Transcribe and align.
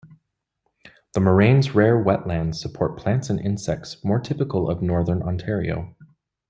The 1.13 1.19
moraine's 1.19 1.75
rare 1.75 2.03
wetlands 2.03 2.55
support 2.55 2.97
plants 2.97 3.29
and 3.29 3.39
insects 3.39 4.03
more 4.03 4.19
typical 4.19 4.67
of 4.67 4.81
northern 4.81 5.21
Ontario. 5.21 5.95